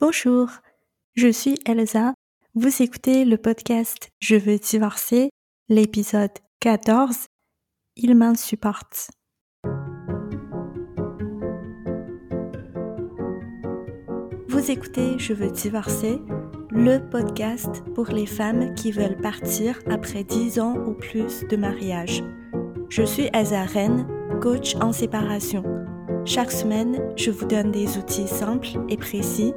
[0.00, 0.48] Bonjour,
[1.16, 2.14] je suis Elsa.
[2.54, 5.30] Vous écoutez le podcast Je veux divorcer,
[5.68, 7.26] l'épisode 14.
[7.96, 9.10] Il m'insupporte.
[14.46, 16.20] Vous écoutez Je veux divorcer,
[16.70, 22.22] le podcast pour les femmes qui veulent partir après 10 ans ou plus de mariage.
[22.88, 24.06] Je suis Elsa Rennes,
[24.40, 25.64] coach en séparation.
[26.24, 29.54] Chaque semaine, je vous donne des outils simples et précis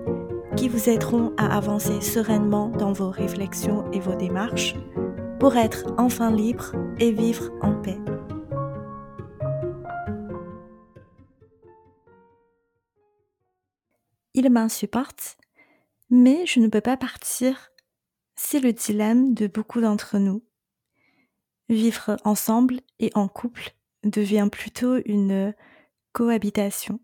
[0.55, 4.76] qui vous aideront à avancer sereinement dans vos réflexions et vos démarches
[5.39, 7.98] pour être enfin libre et vivre en paix.
[14.34, 15.38] Il m'insupporte,
[16.09, 17.71] mais je ne peux pas partir.
[18.35, 20.43] C'est le dilemme de beaucoup d'entre nous.
[21.70, 25.54] Vivre ensemble et en couple devient plutôt une
[26.12, 26.99] cohabitation.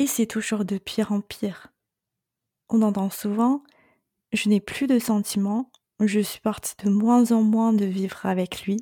[0.00, 1.68] Et c'est toujours de pire en pire.
[2.70, 3.62] On entend souvent
[4.32, 5.70] Je n'ai plus de sentiments,
[6.00, 8.78] je supporte de moins en moins de vivre avec lui.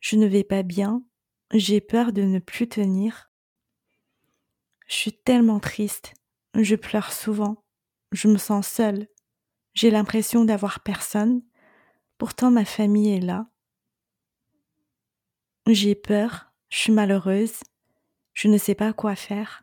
[0.00, 1.04] Je ne vais pas bien,
[1.54, 3.30] j'ai peur de ne plus tenir.
[4.88, 6.12] Je suis tellement triste,
[6.54, 7.62] je pleure souvent,
[8.10, 9.06] je me sens seule,
[9.74, 11.40] j'ai l'impression d'avoir personne,
[12.16, 13.46] pourtant ma famille est là.
[15.68, 17.60] J'ai peur, je suis malheureuse,
[18.32, 19.62] je ne sais pas quoi faire.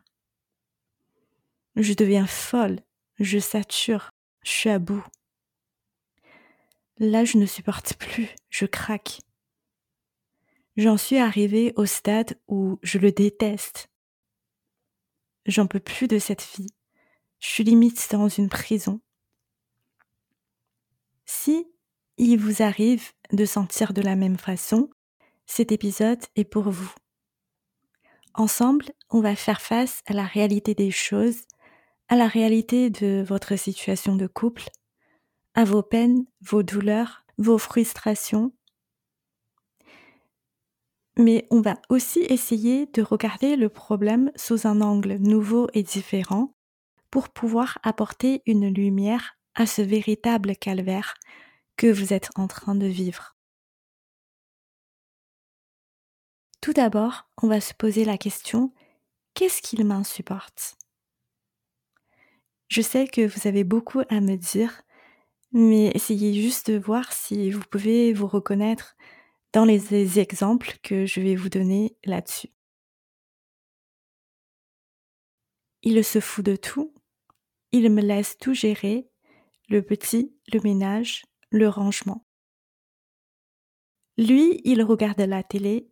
[1.76, 2.80] Je deviens folle,
[3.18, 4.10] je sature,
[4.42, 5.04] je suis à bout.
[6.98, 9.20] Là, je ne supporte plus, je craque.
[10.78, 13.90] J'en suis arrivée au stade où je le déteste.
[15.44, 16.70] J'en peux plus de cette vie.
[17.40, 19.00] Je suis limite dans une prison.
[21.26, 21.66] Si
[22.16, 24.88] il vous arrive de sentir de la même façon,
[25.44, 26.92] cet épisode est pour vous.
[28.32, 31.42] Ensemble, on va faire face à la réalité des choses
[32.08, 34.68] à la réalité de votre situation de couple,
[35.54, 38.52] à vos peines, vos douleurs, vos frustrations.
[41.18, 46.54] Mais on va aussi essayer de regarder le problème sous un angle nouveau et différent
[47.10, 51.14] pour pouvoir apporter une lumière à ce véritable calvaire
[51.76, 53.36] que vous êtes en train de vivre.
[56.60, 58.72] Tout d'abord, on va se poser la question,
[59.34, 60.76] qu'est-ce qu'il m'insupporte?
[62.68, 64.82] Je sais que vous avez beaucoup à me dire,
[65.52, 68.96] mais essayez juste de voir si vous pouvez vous reconnaître
[69.52, 72.50] dans les exemples que je vais vous donner là-dessus.
[75.82, 76.92] Il se fout de tout,
[77.72, 79.08] il me laisse tout gérer,
[79.68, 82.26] le petit, le ménage, le rangement.
[84.18, 85.90] Lui, il regarde la télé,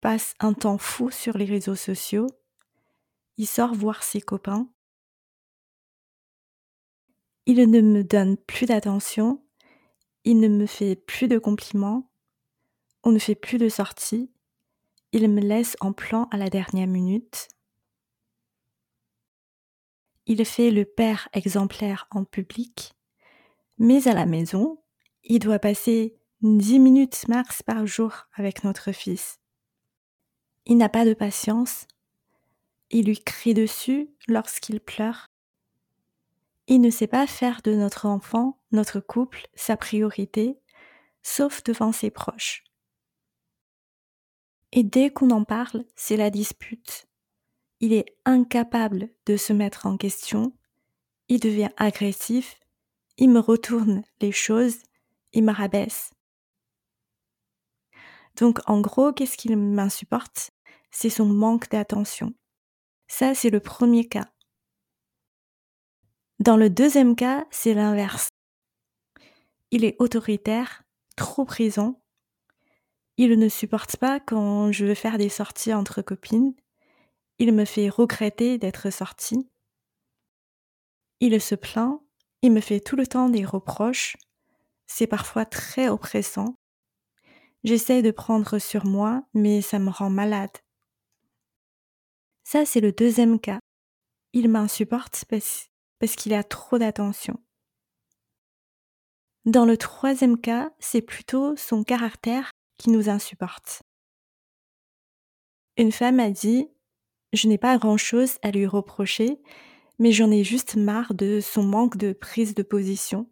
[0.00, 2.26] passe un temps fou sur les réseaux sociaux,
[3.36, 4.68] il sort voir ses copains,
[7.48, 9.42] il ne me donne plus d'attention,
[10.24, 12.10] il ne me fait plus de compliments,
[13.04, 14.30] on ne fait plus de sorties,
[15.12, 17.48] il me laisse en plan à la dernière minute.
[20.26, 22.92] Il fait le père exemplaire en public,
[23.78, 24.82] mais à la maison,
[25.24, 29.40] il doit passer dix minutes max par jour avec notre fils.
[30.66, 31.86] Il n'a pas de patience,
[32.90, 35.30] il lui crie dessus lorsqu'il pleure,
[36.68, 40.60] il ne sait pas faire de notre enfant, notre couple, sa priorité,
[41.22, 42.62] sauf devant ses proches.
[44.72, 47.08] Et dès qu'on en parle, c'est la dispute.
[47.80, 50.52] Il est incapable de se mettre en question,
[51.28, 52.60] il devient agressif,
[53.16, 54.76] il me retourne les choses,
[55.32, 56.10] il me rabaisse.
[58.36, 60.50] Donc en gros, qu'est-ce qu'il m'insupporte?
[60.90, 62.34] C'est son manque d'attention.
[63.06, 64.30] Ça, c'est le premier cas.
[66.40, 68.28] Dans le deuxième cas, c'est l'inverse.
[69.72, 70.84] Il est autoritaire,
[71.16, 72.00] trop présent.
[73.16, 76.54] Il ne supporte pas quand je veux faire des sorties entre copines.
[77.40, 79.48] Il me fait regretter d'être sorti.
[81.18, 82.00] Il se plaint.
[82.42, 84.16] Il me fait tout le temps des reproches.
[84.86, 86.54] C'est parfois très oppressant.
[87.64, 90.56] J'essaie de prendre sur moi, mais ça me rend malade.
[92.44, 93.58] Ça, c'est le deuxième cas.
[94.32, 95.67] Il m'insupporte parce
[95.98, 97.38] parce qu'il a trop d'attention.
[99.44, 103.82] Dans le troisième cas, c'est plutôt son caractère qui nous insupporte.
[105.76, 106.68] Une femme a dit
[107.32, 109.40] Je n'ai pas grand-chose à lui reprocher,
[109.98, 113.30] mais j'en ai juste marre de son manque de prise de position.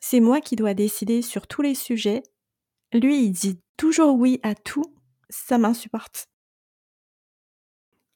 [0.00, 2.22] C'est moi qui dois décider sur tous les sujets.
[2.92, 4.84] Lui, il dit toujours oui à tout,
[5.28, 6.26] ça m'insupporte.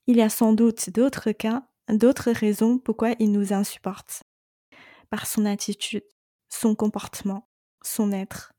[0.06, 4.22] Il y a sans doute d'autres cas d'autres raisons pourquoi il nous insupporte.
[5.10, 6.04] Par son attitude,
[6.48, 7.48] son comportement,
[7.82, 8.52] son être.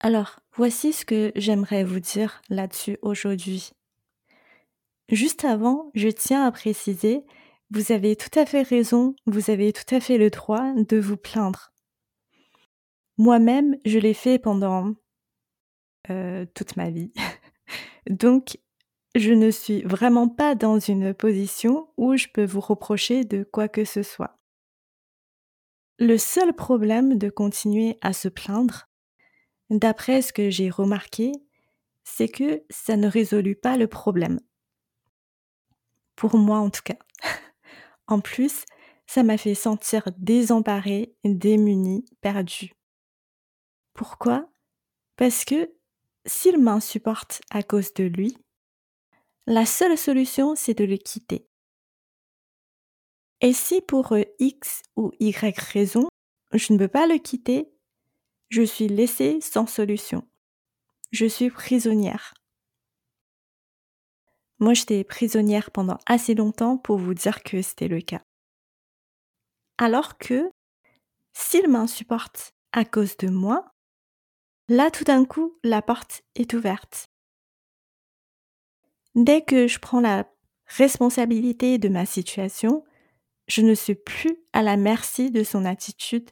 [0.00, 3.70] Alors, voici ce que j'aimerais vous dire là-dessus aujourd'hui.
[5.08, 7.24] Juste avant, je tiens à préciser,
[7.70, 11.16] vous avez tout à fait raison, vous avez tout à fait le droit de vous
[11.16, 11.72] plaindre.
[13.18, 14.94] Moi-même, je l'ai fait pendant
[16.10, 17.12] euh, toute ma vie.
[18.10, 18.58] Donc,
[19.18, 23.68] je ne suis vraiment pas dans une position où je peux vous reprocher de quoi
[23.68, 24.38] que ce soit.
[25.98, 28.88] Le seul problème de continuer à se plaindre,
[29.70, 31.32] d'après ce que j'ai remarqué,
[32.04, 34.40] c'est que ça ne résolut pas le problème.
[36.14, 36.98] Pour moi en tout cas.
[38.06, 38.64] en plus,
[39.06, 42.74] ça m'a fait sentir désemparée, démunie, perdue.
[43.94, 44.48] Pourquoi?
[45.16, 45.72] Parce que
[46.26, 48.36] s'il m'insupporte à cause de lui,
[49.46, 51.48] la seule solution c'est de le quitter.
[53.40, 56.08] Et si pour X ou Y raison,
[56.52, 57.70] je ne peux pas le quitter,
[58.48, 60.26] je suis laissée sans solution.
[61.12, 62.34] Je suis prisonnière.
[64.58, 68.22] Moi, j'étais prisonnière pendant assez longtemps pour vous dire que c'était le cas.
[69.76, 70.50] Alors que,
[71.34, 73.70] s'il m'insupporte à cause de moi,
[74.68, 77.06] là tout d'un coup, la porte est ouverte.
[79.16, 80.30] Dès que je prends la
[80.66, 82.84] responsabilité de ma situation,
[83.48, 86.30] je ne suis plus à la merci de son attitude,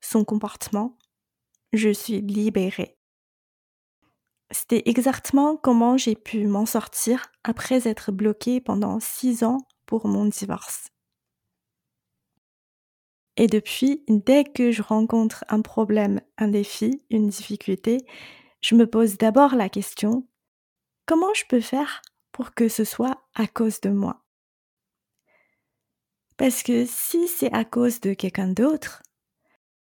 [0.00, 0.96] son comportement.
[1.74, 2.96] Je suis libérée.
[4.50, 10.24] C'était exactement comment j'ai pu m'en sortir après être bloquée pendant six ans pour mon
[10.24, 10.88] divorce.
[13.36, 17.98] Et depuis, dès que je rencontre un problème, un défi, une difficulté,
[18.62, 20.26] je me pose d'abord la question,
[21.06, 22.00] comment je peux faire
[22.32, 24.24] pour que ce soit à cause de moi
[26.36, 29.02] Parce que si c'est à cause de quelqu'un d'autre,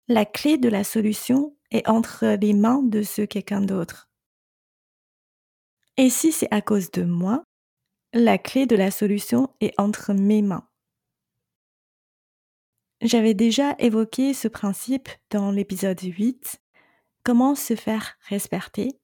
[0.09, 4.09] la clé de la solution est entre les mains de ce quelqu'un d'autre.
[5.97, 7.43] Et si c'est à cause de moi,
[8.13, 10.69] la clé de la solution est entre mes mains.
[13.03, 16.61] J'avais déjà évoqué ce principe dans l'épisode 8,
[17.25, 18.99] comment se faire respecter.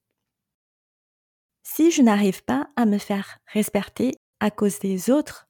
[1.63, 5.47] Si je n'arrive pas à me faire respecter à cause des autres,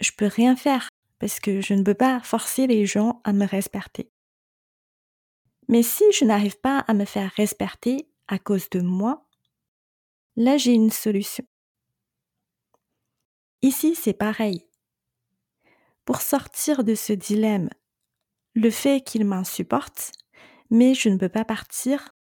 [0.00, 0.88] je peux rien faire
[1.18, 4.10] parce que je ne peux pas forcer les gens à me respecter.
[5.68, 9.26] Mais si je n'arrive pas à me faire respecter à cause de moi,
[10.36, 11.44] Là, j'ai une solution.
[13.60, 14.66] Ici, c'est pareil.
[16.06, 17.68] Pour sortir de ce dilemme,
[18.54, 20.12] le fait qu'il m'insupporte,
[20.70, 22.14] mais je ne peux pas partir,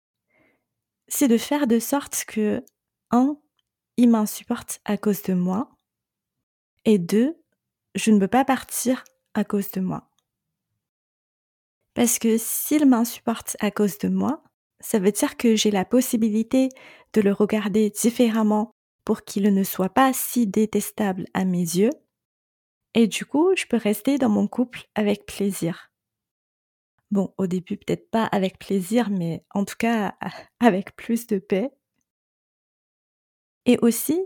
[1.07, 2.65] c'est de faire de sorte que,
[3.11, 3.37] un,
[3.97, 5.71] il m'insupporte à cause de moi,
[6.85, 7.37] et deux,
[7.95, 10.09] je ne peux pas partir à cause de moi.
[11.95, 14.43] Parce que s'il m'insupporte à cause de moi,
[14.81, 16.69] ça veut dire que j'ai la possibilité
[17.13, 18.71] de le regarder différemment
[19.05, 21.91] pour qu'il ne soit pas si détestable à mes yeux.
[22.95, 25.91] Et du coup, je peux rester dans mon couple avec plaisir.
[27.11, 30.17] Bon, au début, peut-être pas avec plaisir, mais en tout cas
[30.61, 31.71] avec plus de paix.
[33.69, 34.19] Et aussi,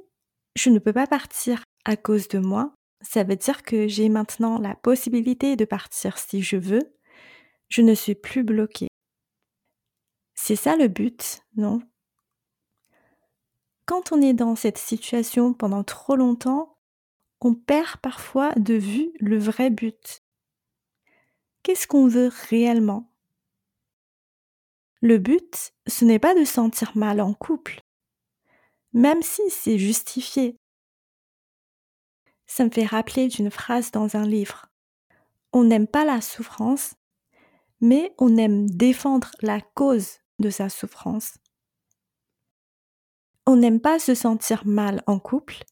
[0.55, 2.73] je ne peux pas partir à cause de moi.
[3.01, 6.97] Ça veut dire que j'ai maintenant la possibilité de partir si je veux.
[7.69, 8.87] Je ne suis plus bloquée.
[10.35, 11.81] C'est ça le but, non?
[13.85, 16.79] Quand on est dans cette situation pendant trop longtemps,
[17.41, 20.23] on perd parfois de vue le vrai but.
[21.65, 23.13] Qu'est-ce qu'on veut réellement?
[25.01, 27.83] Le but, ce n'est pas de sentir mal en couple,
[28.93, 30.57] même si c'est justifié.
[32.47, 34.67] Ça me fait rappeler d'une phrase dans un livre.
[35.53, 36.95] On n'aime pas la souffrance,
[37.81, 41.35] mais on aime défendre la cause de sa souffrance.
[43.47, 45.65] On n'aime pas se sentir mal en couple,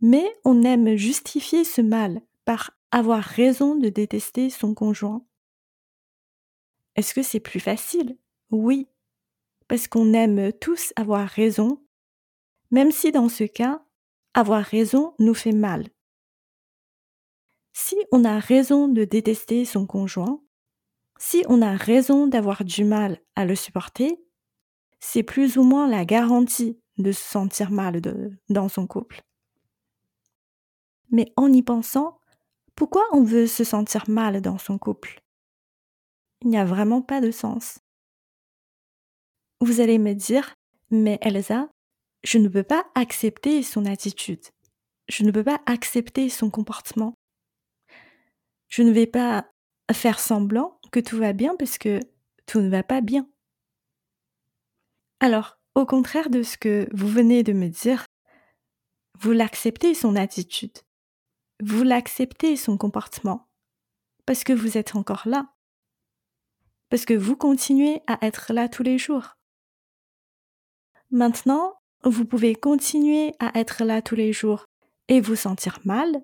[0.00, 5.24] mais on aime justifier ce mal par avoir raison de détester son conjoint.
[6.96, 8.18] Est-ce que c'est plus facile?
[8.50, 8.88] Oui,
[9.68, 11.80] parce qu'on aime tous avoir raison,
[12.72, 13.84] même si dans ce cas,
[14.34, 15.88] avoir raison nous fait mal.
[17.74, 20.42] Si on a raison de détester son conjoint,
[21.18, 24.18] si on a raison d'avoir du mal à le supporter,
[25.00, 28.00] c'est plus ou moins la garantie de se sentir mal
[28.48, 29.22] dans son couple.
[31.10, 32.18] Mais en y pensant,
[32.74, 35.22] pourquoi on veut se sentir mal dans son couple?
[36.40, 37.78] Il n'y a vraiment pas de sens.
[39.60, 40.54] Vous allez me dire,
[40.90, 41.71] mais Elsa,
[42.22, 44.44] je ne peux pas accepter son attitude.
[45.08, 47.14] je ne peux pas accepter son comportement.
[48.68, 49.50] Je ne vais pas
[49.92, 52.00] faire semblant que tout va bien parce que
[52.46, 53.28] tout ne va pas bien.
[55.20, 58.06] Alors, au contraire de ce que vous venez de me dire,
[59.18, 60.78] vous l'acceptez son attitude.
[61.62, 63.48] Vous l'acceptez son comportement.
[64.26, 65.52] Parce que vous êtes encore là.
[66.88, 69.36] Parce que vous continuez à être là tous les jours.
[71.10, 74.66] Maintenant, vous pouvez continuer à être là tous les jours
[75.08, 76.22] et vous sentir mal,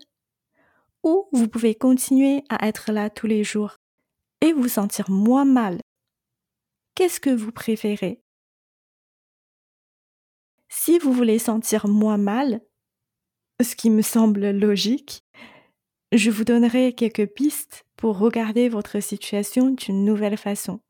[1.02, 3.76] ou vous pouvez continuer à être là tous les jours
[4.40, 5.80] et vous sentir moins mal.
[6.94, 8.20] Qu'est-ce que vous préférez?
[10.68, 12.60] Si vous voulez sentir moins mal,
[13.62, 15.22] ce qui me semble logique,
[16.12, 20.80] je vous donnerai quelques pistes pour regarder votre situation d'une nouvelle façon.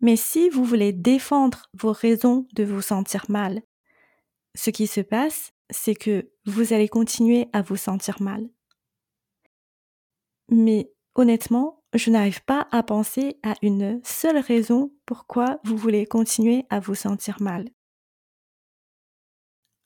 [0.00, 3.62] Mais si vous voulez défendre vos raisons de vous sentir mal,
[4.54, 8.48] ce qui se passe, c'est que vous allez continuer à vous sentir mal.
[10.48, 16.64] Mais honnêtement, je n'arrive pas à penser à une seule raison pourquoi vous voulez continuer
[16.70, 17.68] à vous sentir mal.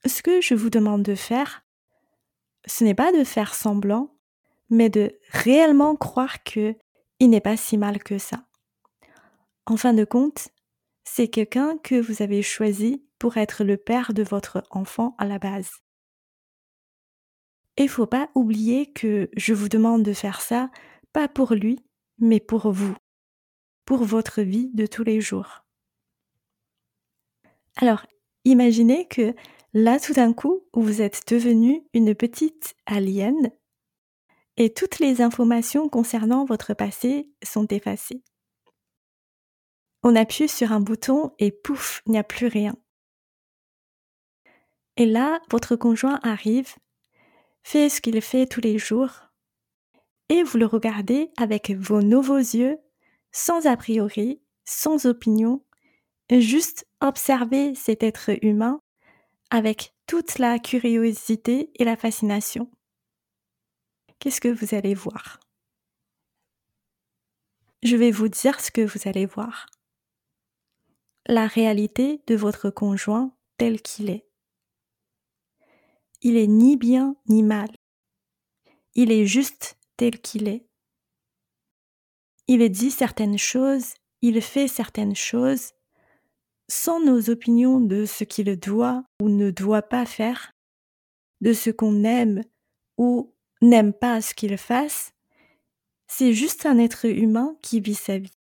[0.07, 1.65] Ce que je vous demande de faire,
[2.67, 4.15] ce n'est pas de faire semblant,
[4.71, 6.77] mais de réellement croire que
[7.21, 8.45] il n'est pas si mal que ça.
[9.67, 10.49] En fin de compte,
[11.05, 15.39] c'est quelqu'un que vous avez choisi pour être le père de votre enfant à la
[15.39, 15.71] base.
[17.77, 20.71] Et faut pas oublier que je vous demande de faire ça
[21.13, 21.81] pas pour lui,
[22.19, 22.95] mais pour vous,
[23.85, 25.65] pour votre vie de tous les jours.
[27.77, 28.07] Alors,
[28.45, 29.35] imaginez que
[29.73, 33.51] là, tout d'un coup, vous êtes devenu une petite alien
[34.57, 38.23] et toutes les informations concernant votre passé sont effacées.
[40.07, 42.77] On appuie sur un bouton et pouf, il n'y a plus rien.
[44.99, 46.75] Et là, votre conjoint arrive,
[47.63, 49.31] fait ce qu'il fait tous les jours,
[50.29, 52.77] et vous le regardez avec vos nouveaux yeux,
[53.33, 55.65] sans a priori, sans opinion,
[56.31, 58.83] juste observer cet être humain
[59.49, 62.71] avec toute la curiosité et la fascination.
[64.19, 65.41] Qu'est-ce que vous allez voir?
[67.83, 69.67] Je vais vous dire ce que vous allez voir
[71.27, 74.27] la réalité de votre conjoint tel qu'il est.
[76.23, 77.69] Il est ni bien ni mal.
[78.95, 80.67] Il est juste tel qu'il est.
[82.47, 85.73] Il dit certaines choses, il fait certaines choses,
[86.69, 90.53] sans nos opinions de ce qu'il doit ou ne doit pas faire,
[91.41, 92.43] de ce qu'on aime
[92.99, 95.13] ou n'aime pas ce qu'il fasse,
[96.07, 98.39] c'est juste un être humain qui vit sa vie.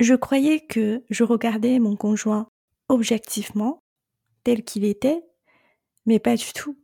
[0.00, 2.48] Je croyais que je regardais mon conjoint
[2.88, 3.82] objectivement,
[4.44, 5.22] tel qu'il était,
[6.06, 6.82] mais pas du tout.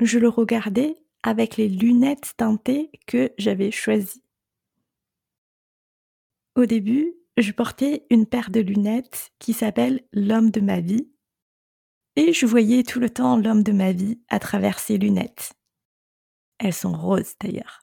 [0.00, 0.94] Je le regardais
[1.24, 4.22] avec les lunettes teintées que j'avais choisies.
[6.54, 11.10] Au début, je portais une paire de lunettes qui s'appelle l'homme de ma vie,
[12.14, 15.54] et je voyais tout le temps l'homme de ma vie à travers ces lunettes.
[16.58, 17.80] Elles sont roses d'ailleurs.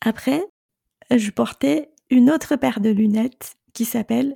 [0.00, 0.44] Après,
[1.12, 4.34] je portais une autre paire de lunettes qui s'appelle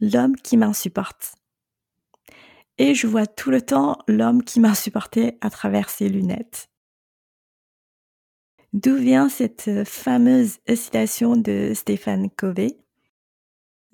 [0.00, 1.34] L'homme qui m'insupporte.
[2.78, 6.68] Et je vois tout le temps l'homme qui m'insupportait à travers ses lunettes.
[8.74, 12.76] D'où vient cette fameuse citation de Stéphane Covey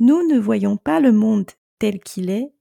[0.01, 2.53] Nous ne voyons pas le monde tel qu'il est,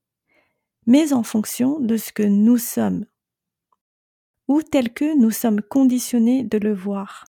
[0.86, 3.06] mais en fonction de ce que nous sommes,
[4.48, 7.26] ou tel que nous sommes conditionnés de le voir.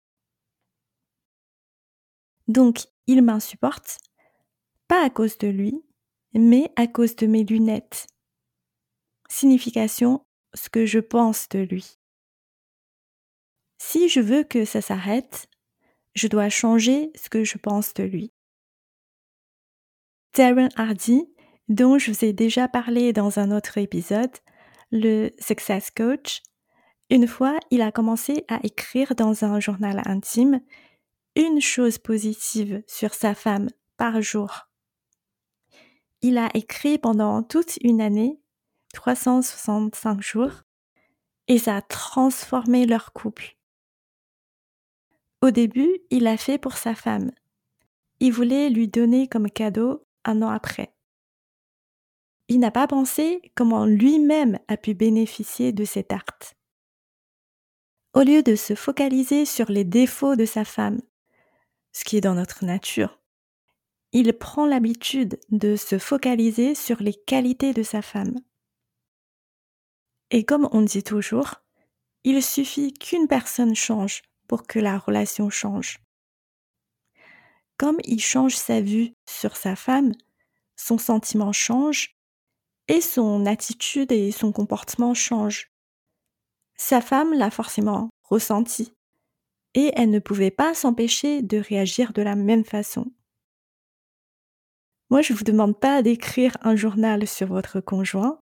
[2.49, 3.99] Donc, il m'insupporte,
[4.87, 5.81] pas à cause de lui,
[6.33, 8.07] mais à cause de mes lunettes.
[9.29, 10.25] Signification,
[10.55, 11.99] ce que je pense de lui.
[13.77, 15.47] Si je veux que ça s'arrête,
[16.15, 18.33] je dois changer ce que je pense de lui.
[20.35, 21.31] Darren Hardy,
[21.67, 24.35] dont je vous ai déjà parlé dans un autre épisode,
[24.91, 26.41] le Success Coach,
[27.11, 30.61] une fois, il a commencé à écrire dans un journal intime
[31.39, 34.67] une chose positive sur sa femme par jour.
[36.21, 38.41] Il a écrit pendant toute une année,
[38.93, 40.51] 365 jours,
[41.47, 43.57] et ça a transformé leur couple.
[45.41, 47.31] Au début, il l'a fait pour sa femme.
[48.19, 50.93] Il voulait lui donner comme cadeau un an après.
[52.49, 56.57] Il n'a pas pensé comment lui-même a pu bénéficier de cet acte.
[58.13, 60.99] Au lieu de se focaliser sur les défauts de sa femme,
[61.99, 63.19] ce qui est dans notre nature.
[64.13, 68.39] il prend l'habitude de se focaliser sur les qualités de sa femme.
[70.31, 71.55] Et comme on dit toujours,
[72.23, 75.99] il suffit qu'une personne change pour que la relation change.
[77.77, 80.13] Comme il change sa vue sur sa femme,
[80.77, 82.15] son sentiment change
[82.87, 85.69] et son attitude et son comportement changent.
[86.77, 88.93] Sa femme l'a forcément ressenti
[89.73, 93.11] et elle ne pouvait pas s'empêcher de réagir de la même façon.
[95.09, 98.39] Moi, je ne vous demande pas d'écrire un journal sur votre conjoint.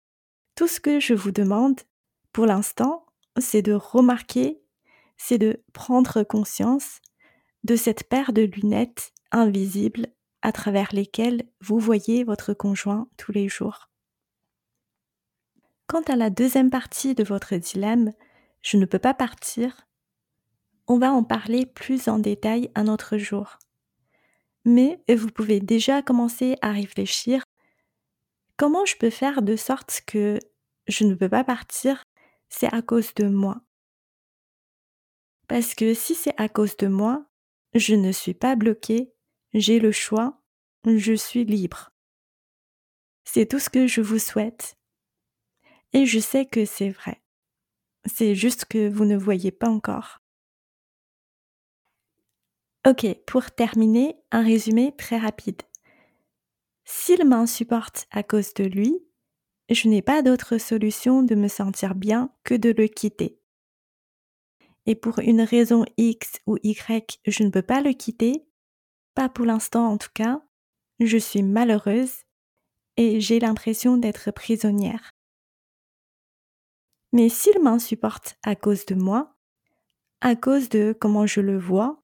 [0.54, 1.81] Tout ce que je vous demande,
[2.33, 3.07] pour l'instant,
[3.38, 4.61] c'est de remarquer,
[5.16, 7.00] c'est de prendre conscience
[7.64, 10.09] de cette paire de lunettes invisibles
[10.43, 13.90] à travers lesquelles vous voyez votre conjoint tous les jours.
[15.87, 18.12] Quant à la deuxième partie de votre dilemme,
[18.62, 19.87] je ne peux pas partir,
[20.87, 23.59] on va en parler plus en détail un autre jour
[24.64, 27.45] mais vous pouvez déjà commencer à réfléchir
[28.57, 30.38] comment je peux faire de sorte que
[30.87, 32.05] je ne peux pas partir,
[32.49, 33.62] c'est à cause de moi?
[35.49, 37.26] Parce que si c'est à cause de moi,
[37.75, 39.12] je ne suis pas bloquée,
[39.53, 40.41] j'ai le choix,
[40.87, 41.91] je suis libre.
[43.25, 44.76] C'est tout ce que je vous souhaite.
[45.93, 47.23] Et je sais que c'est vrai.
[48.07, 50.24] C'est juste que vous ne voyez pas encore.
[52.87, 55.62] Ok, pour terminer, un résumé très rapide.
[56.85, 58.99] S'il m'insupporte à cause de lui,
[59.71, 63.41] je n'ai pas d'autre solution de me sentir bien que de le quitter.
[64.85, 68.45] Et pour une raison X ou Y, je ne peux pas le quitter,
[69.14, 70.43] pas pour l'instant en tout cas,
[71.00, 72.25] je suis malheureuse
[72.99, 75.11] et j'ai l'impression d'être prisonnière.
[77.14, 79.38] Mais s'il m'insupporte à cause de moi,
[80.21, 82.03] à cause de comment je le vois,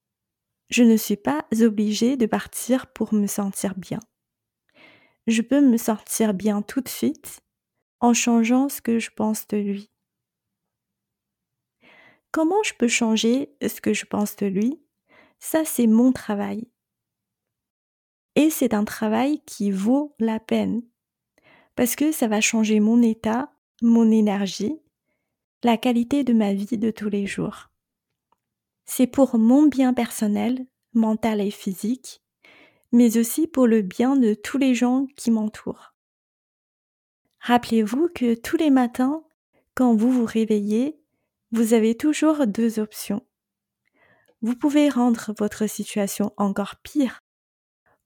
[0.71, 4.00] je ne suis pas obligée de partir pour me sentir bien.
[5.27, 7.41] Je peux me sentir bien tout de suite
[8.00, 9.91] en changeant ce que je pense de lui.
[12.33, 14.81] Comment je peux changer ce que je pense de lui?
[15.40, 16.68] Ça, c'est mon travail.
[18.37, 20.83] Et c'est un travail qui vaut la peine,
[21.75, 24.81] parce que ça va changer mon état, mon énergie,
[25.64, 27.69] la qualité de ma vie de tous les jours.
[28.85, 32.23] C'est pour mon bien personnel, mental et physique,
[32.93, 35.95] mais aussi pour le bien de tous les gens qui m'entourent.
[37.40, 39.23] Rappelez-vous que tous les matins,
[39.75, 41.01] quand vous vous réveillez,
[41.53, 43.27] vous avez toujours deux options.
[44.43, 47.21] Vous pouvez rendre votre situation encore pire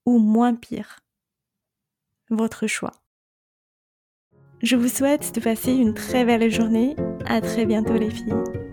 [0.05, 0.99] ou moins pire.
[2.29, 2.91] Votre choix.
[4.61, 6.95] Je vous souhaite de passer une très belle journée.
[7.25, 8.64] À très bientôt les filles.